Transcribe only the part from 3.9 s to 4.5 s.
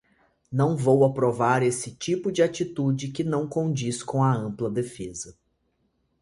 com a